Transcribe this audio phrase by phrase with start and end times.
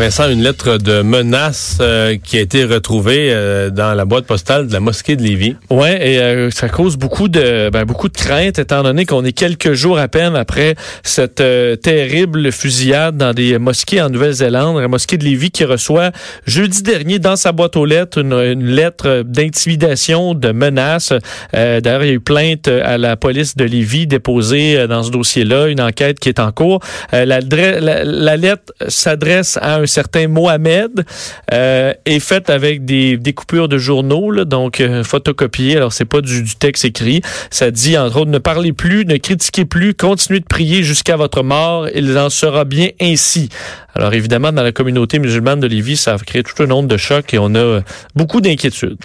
[0.00, 4.66] Vincent, une lettre de menace euh, qui a été retrouvée euh, dans la boîte postale
[4.66, 5.56] de la mosquée de Lévis.
[5.68, 9.34] Ouais, et euh, ça cause beaucoup de ben, beaucoup de craintes étant donné qu'on est
[9.34, 11.42] quelques jours à peine après cette
[11.82, 16.12] terrible fusillade dans des mosquées en Nouvelle-Zélande, la mosquée de Lévis qui reçoit
[16.46, 21.12] jeudi dernier dans sa boîte aux lettres une, lettre d'intimidation, de menace.
[21.52, 25.66] D'ailleurs, il y a eu plainte à la police de Lévis déposée dans ce dossier-là,
[25.66, 26.80] une enquête qui est en cours.
[27.12, 31.04] La, la, la lettre s'adresse à un certain Mohamed
[31.52, 35.76] euh, est faite avec des, des, coupures de journaux, là, donc euh, photocopiées.
[35.76, 37.20] Alors c'est pas du, du, texte écrit.
[37.50, 41.42] Ça dit entre autres ne parlez plus, ne critiquez plus, continuez de prier jusqu'à votre
[41.42, 41.88] mort.
[41.94, 43.48] Il en sera bien ainsi.
[43.94, 46.96] Alors évidemment dans la communauté musulmane de Lévis, ça a créé tout un nombre de
[46.96, 47.80] chocs et on a
[48.14, 48.98] beaucoup d'inquiétudes.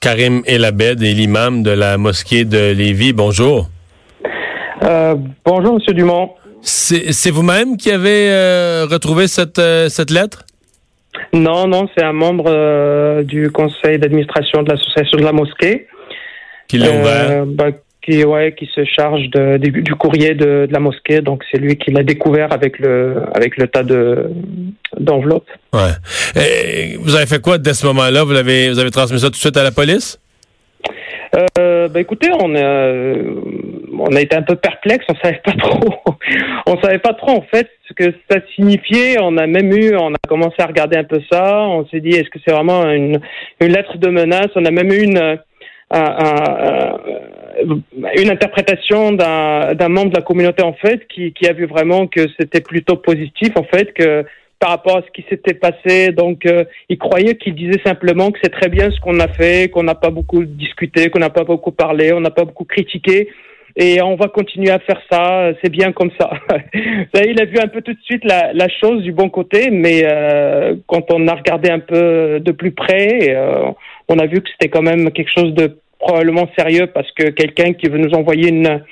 [0.00, 3.12] Karim Elabed est l'imam de la mosquée de Lévis.
[3.12, 3.68] Bonjour.
[4.82, 5.14] Euh,
[5.46, 6.30] bonjour, Monsieur Dumont.
[6.64, 10.44] C'est vous-même qui avez euh, retrouvé cette, euh, cette lettre?
[11.32, 15.86] Non, non, c'est un membre euh, du conseil d'administration de l'association de la mosquée.
[16.66, 17.46] Qui l'a ouvert?
[17.46, 17.66] Bah,
[18.02, 21.20] qui, ouais, qui se charge de, du courrier de, de, la mosquée.
[21.20, 24.30] Donc, c'est lui qui l'a découvert avec le, avec le tas de,
[24.98, 25.50] d'enveloppes.
[25.72, 25.92] Ouais.
[26.36, 28.24] Et vous avez fait quoi dès ce moment-là?
[28.24, 30.18] Vous avez, vous avez transmis ça tout de suite à la police?
[31.94, 32.92] Euh, bah, écoutez, on a,
[33.98, 35.80] on a été un peu perplexe, on savait pas trop,
[36.82, 39.16] savait pas trop en fait ce que ça signifiait.
[39.20, 41.60] On a même eu, on a commencé à regarder un peu ça.
[41.60, 43.20] On s'est dit, est-ce que c'est vraiment une,
[43.60, 44.48] lettre de menace?
[44.56, 45.38] On a même eu une
[48.16, 52.26] une interprétation d'un membre de la communauté en fait qui, qui a vu vraiment que
[52.36, 54.24] c'était plutôt positif en fait que
[54.64, 56.10] par rapport à ce qui s'était passé.
[56.12, 59.70] Donc, euh, il croyait qu'il disait simplement que c'est très bien ce qu'on a fait,
[59.70, 63.28] qu'on n'a pas beaucoup discuté, qu'on n'a pas beaucoup parlé, on n'a pas beaucoup critiqué,
[63.76, 65.50] et on va continuer à faire ça.
[65.62, 66.30] C'est bien comme ça.
[67.26, 70.76] il a vu un peu tout de suite la, chose du bon côté, mais euh,
[70.86, 73.70] quand on a regardé un peu de plus près, euh,
[74.08, 77.74] on a vu que c'était quand même quelque chose de probablement sérieux parce que quelqu'un
[77.74, 78.82] qui veut nous envoyer une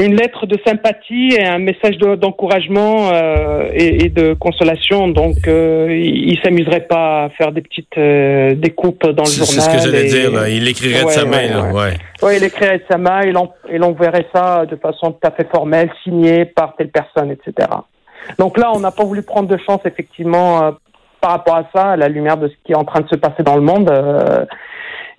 [0.00, 5.06] une lettre de sympathie et un message d'encouragement euh, et, et, de consolation.
[5.06, 9.46] Donc, euh, il, s'amuserait pas à faire des petites euh, découpes dans le journal.
[9.46, 10.48] C'est ce que j'allais dire.
[10.48, 11.70] Il écrirait de sa main.
[11.72, 12.36] Ouais, ouais.
[12.38, 16.44] il écrirait de sa main et l'enverrait ça de façon tout à fait formelle, signée
[16.44, 17.68] par telle personne, etc.
[18.38, 20.70] Donc là, on n'a pas voulu prendre de chance, effectivement, euh,
[21.20, 23.16] par rapport à ça, à la lumière de ce qui est en train de se
[23.16, 23.88] passer dans le monde.
[23.90, 24.44] Euh,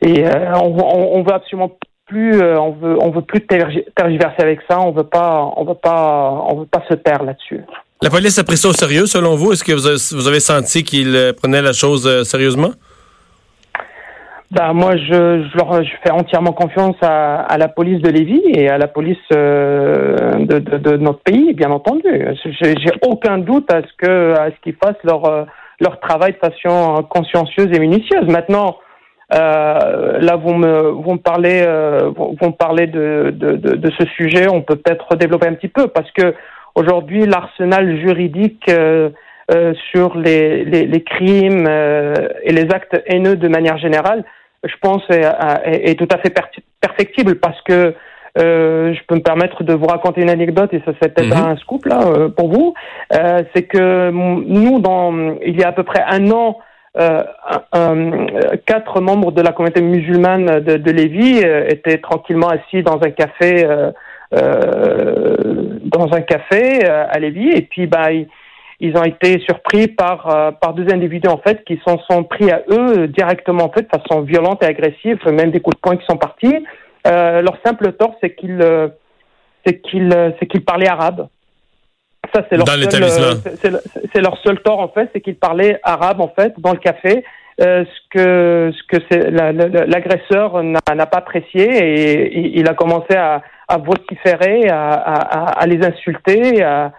[0.01, 0.25] et
[0.61, 1.71] on, on, on veut absolument
[2.05, 4.79] plus, euh, on veut, on veut plus tergiverser avec ça.
[4.79, 7.61] On veut pas, on veut pas, on veut pas se taire là-dessus.
[8.01, 9.53] La police a pris ça au sérieux, selon vous?
[9.53, 12.71] Est-ce que vous avez, senti qu'il euh, prenait la chose euh, sérieusement?
[14.51, 18.43] Ben, moi, je, je, leur, je fais entièrement confiance à, à, la police de Lévis
[18.53, 22.03] et à la police de, de, de, notre pays, bien entendu.
[22.61, 25.47] J'ai aucun doute à ce que à ce qu'ils fassent leur
[25.81, 28.27] leur travail de façon consciencieuse et minutieuse.
[28.27, 28.77] Maintenant,
[29.33, 33.91] euh, là, vous me, vous me parlez, euh, vous, me parlez de, de, de, de,
[33.97, 34.47] ce sujet.
[34.47, 36.35] On peut peut-être développer un petit peu parce que
[36.75, 39.09] aujourd'hui, l'arsenal juridique euh,
[39.51, 42.13] euh sur les, les, les crimes euh,
[42.43, 44.23] et les actes haineux de manière générale,
[44.63, 45.25] je pense, est,
[45.65, 46.33] est, tout à fait
[46.81, 47.93] perfectible parce que
[48.37, 51.51] je peux me permettre de vous raconter une anecdote et ça c'est peut-être mhm.
[51.51, 52.73] un scoop là pour vous.
[53.11, 56.73] c'est que nous, dans, il y a à peu près un an, euh,
[58.65, 63.11] quatre membres de la communauté musulmane de, de Lévis euh, étaient tranquillement assis dans un
[63.11, 63.91] café, euh,
[64.33, 65.35] euh
[65.83, 70.91] dans un café à Lévis, et puis bah ils, ont été surpris par par deux
[70.91, 74.61] individus en fait qui s'en sont pris à eux directement en fait de façon violente
[74.63, 76.65] et agressive, même des coups de poing qui sont partis.
[77.05, 78.61] leur simple tort, c'est qu'ils
[79.65, 81.27] c'est qu'ils c'est qu'ils parlaient arabe.
[82.35, 86.27] Ça, c'est leur, seul, euh, leur seul tort, en fait, c'est qu'ils parlaient arabe, en
[86.27, 87.23] fait, dans le café.
[87.61, 93.77] Euh, ce que ce que l'agresseur n'a pas apprécié et il, a commencé à, à
[93.77, 96.91] vociférer, à, à, à, les insulter à,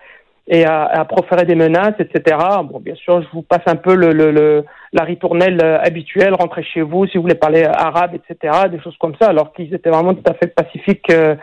[0.48, 2.38] et à, proférer des menaces, etc.
[2.64, 4.64] Bon, bien sûr, je vous passe un peu le, le, le
[4.94, 8.68] la ritournelle habituelle, rentrez chez vous si vous voulez parler arabe, etc.
[8.70, 11.34] Des choses comme ça, alors qu'ils étaient vraiment tout à fait pacifiques, euh,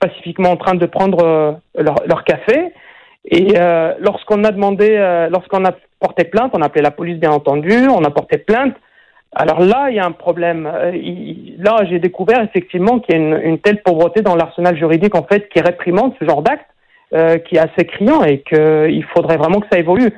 [0.00, 2.72] pacifiquement en train de prendre leur, leur café.
[3.24, 7.18] Et euh, lorsqu'on a demandé, euh, lorsqu'on a porté plainte, on a appelé la police
[7.18, 8.74] bien entendu, on a porté plainte.
[9.34, 10.66] Alors là, il y a un problème.
[10.66, 10.92] Euh,
[11.58, 15.48] là, j'ai découvert effectivement qu'il y a une, telle pauvreté dans l'arsenal juridique en fait
[15.48, 16.66] qui réprimande ce genre d'acte.
[17.14, 20.12] euh, qui est assez criant et qu'il faudrait vraiment que ça évolue.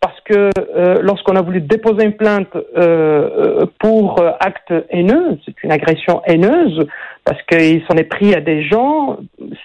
[0.00, 5.72] Parce que euh, lorsqu'on a voulu déposer une plainte euh, pour acte haineux, c'est une
[5.72, 6.86] agression haineuse,
[7.24, 9.18] parce qu'il s'en est pris à des gens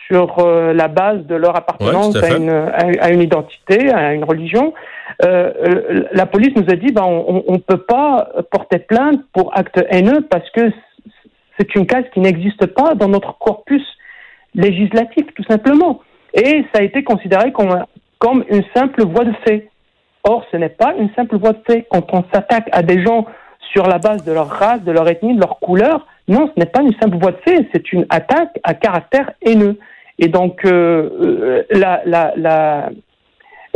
[0.08, 4.74] sur la base de leur appartenance à, une, à, une, identité, à une religion.
[5.22, 10.26] la police nous a dit ben, on ne peut pas porter plainte pour acte haineux
[10.30, 10.72] parce que
[11.60, 13.84] c'est une case qui n'existe pas dans notre corpus
[14.56, 16.02] législatif, tout simplement.
[16.34, 17.84] Et ça a été considéré comme,
[18.20, 19.70] comme une simple voie de fait.
[20.24, 21.88] Or, ce n'est pas une simple voie de fait.
[21.90, 23.26] Quand on s'attaque à des gens
[23.74, 26.70] sur la base de leur race, de leur ethnie, de leur couleur, non, ce n'est
[26.70, 29.80] pas une simple voie de fait, c'est une attaque à caractère haineux.
[30.20, 32.90] Et donc, euh, euh la, la, la,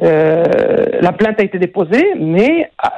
[0.04, 0.44] euh,
[1.02, 2.90] la, plainte a été déposée, mais euh,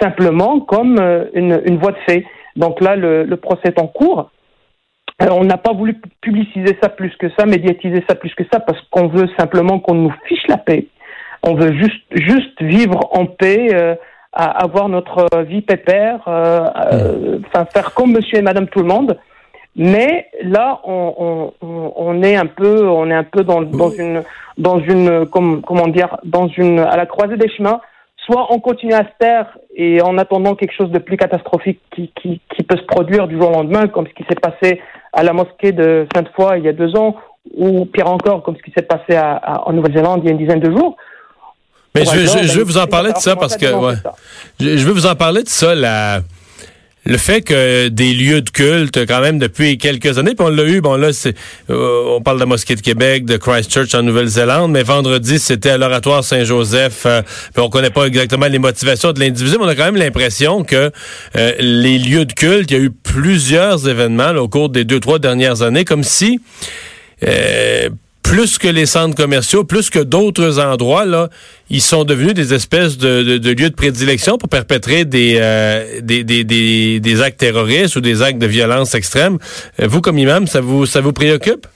[0.00, 0.98] simplement comme
[1.34, 2.24] une, une voie de fait.
[2.56, 4.30] Donc là, le, le procès est en cours.
[5.22, 8.58] Euh, on n'a pas voulu publiciser ça plus que ça, médiatiser ça plus que ça,
[8.60, 10.86] parce qu'on veut simplement qu'on nous fiche la paix.
[11.46, 13.94] On veut juste, juste vivre en paix, euh,
[14.32, 18.88] à avoir notre vie pépère, euh, euh enfin faire comme Monsieur et Madame tout le
[18.88, 19.18] monde.
[19.76, 24.22] Mais là, on, on, on, est un peu, on est un peu dans, dans une,
[24.56, 27.80] dans une, comment dire, dans une, à la croisée des chemins
[28.24, 32.10] soit on continue à se taire et en attendant quelque chose de plus catastrophique qui,
[32.20, 34.80] qui, qui peut se produire du jour au lendemain, comme ce qui s'est passé
[35.12, 37.16] à la mosquée de Sainte-Foy il y a deux ans,
[37.56, 40.38] ou pire encore, comme ce qui s'est passé à, en Nouvelle-Zélande il y a une
[40.38, 40.96] dizaine de jours.
[41.94, 43.94] Mais je, je, je, veux vous en parler de ça parce que ouais.
[44.58, 46.22] je, je veux vous en parler de ça la
[47.06, 50.64] le fait que des lieux de culte, quand même, depuis quelques années, puis on l'a
[50.64, 51.36] eu, bon là, c'est,
[51.70, 55.70] euh, on parle de la mosquée de Québec, de Christchurch en Nouvelle-Zélande, mais vendredi, c'était
[55.70, 59.68] à l'oratoire Saint-Joseph, euh, puis on connaît pas exactement les motivations de l'individu, mais on
[59.68, 60.90] a quand même l'impression que
[61.36, 65.00] euh, les lieux de culte, il y a eu plusieurs événements au cours des deux,
[65.00, 66.40] trois dernières années, comme si
[68.24, 71.28] plus que les centres commerciaux, plus que d'autres endroits, là,
[71.70, 76.98] ils sont devenus des espèces de, lieux de prédilection pour perpétrer euh, des, des, des,
[77.00, 79.38] des, actes terroristes ou des actes de violence extrême.
[79.80, 81.66] Euh, vous, comme imam, ça vous, ça vous préoccupe?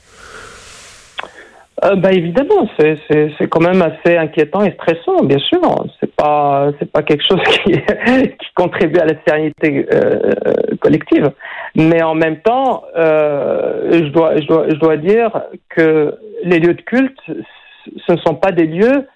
[1.85, 5.61] Euh, bah, évidemment, c'est quand même assez inquiétant et stressant, bien sûr.
[6.01, 10.33] C'est pas c'est pas quelque chose qui, qui contribue à la sérénité euh,
[10.81, 11.31] collective,
[11.77, 15.31] mais en même temps, euh, je dois je dois je dois dire
[15.69, 17.19] que les lieux de culte,
[18.07, 19.07] ce ne sont pas des lieux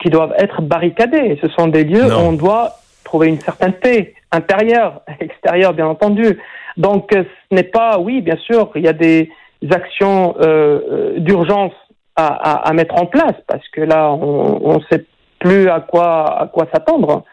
[0.00, 1.38] qui doivent être barricadés.
[1.40, 2.72] Ce sont des lieux où on doit
[3.04, 6.38] trouver une certaine paix intérieure, extérieure, bien entendu.
[6.76, 9.30] Donc, ce n'est pas, oui, bien sûr, il y a des
[9.70, 11.72] actions euh, d'urgence
[12.16, 15.04] à, à, mettre en place parce que là, on ne sait
[15.38, 17.24] plus à quoi à quoi s'attendre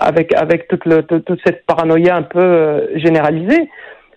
[0.00, 3.68] avec avec toute, le, toute cette paranoïa un peu euh, généralisée.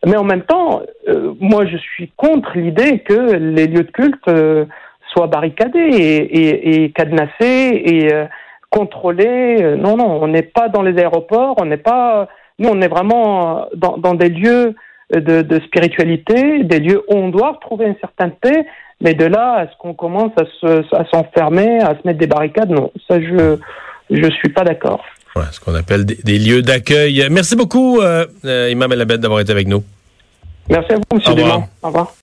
[0.05, 4.27] Mais en même temps, euh, moi, je suis contre l'idée que les lieux de culte
[4.27, 4.65] euh,
[5.13, 8.25] soient barricadés et, cadenassés et euh,
[8.69, 9.75] contrôlés.
[9.77, 12.27] Non, non, on n'est pas dans les aéroports, on n'est pas.
[12.59, 14.75] Nous, on est vraiment dans, dans des lieux
[15.13, 18.65] de, spiritualité, des lieux où on doit retrouver une certaine paix.
[19.01, 22.27] Mais de là à ce qu'on commence à, se, à s'enfermer, à se mettre des
[22.27, 23.57] barricades, non, ça je
[24.09, 25.03] je suis pas d'accord.
[25.35, 27.27] Ouais, ce qu'on appelle des, lieux d'accueil.
[27.29, 28.25] Merci beaucoup, euh,
[28.71, 29.83] Imam El d'avoir été avec nous.
[30.69, 31.35] Merci à vous, M.
[31.35, 31.63] Dumont.
[31.83, 32.13] Au revoir.